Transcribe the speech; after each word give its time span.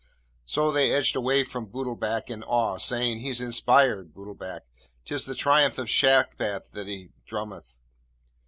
So 0.47 0.71
they 0.71 0.91
edged 0.91 1.15
away 1.15 1.43
from 1.43 1.67
Bootlbac 1.69 2.31
in 2.31 2.41
awe, 2.41 2.77
saying, 2.79 3.19
'He's 3.19 3.39
inspired, 3.39 4.15
Bootlbac! 4.15 4.61
'tis 5.05 5.25
the 5.25 5.35
triumph 5.35 5.77
of 5.77 5.87
Shagpat 5.89 6.65
he 6.87 7.11
drummeth.' 7.27 7.77